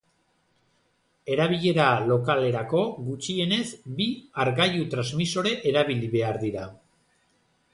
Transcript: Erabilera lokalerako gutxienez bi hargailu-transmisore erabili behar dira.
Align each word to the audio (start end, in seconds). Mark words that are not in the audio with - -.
Erabilera 1.33 1.89
lokalerako 2.11 2.81
gutxienez 3.09 3.61
bi 3.99 4.09
hargailu-transmisore 4.45 5.55
erabili 5.73 6.11
behar 6.17 6.41
dira. 6.47 6.65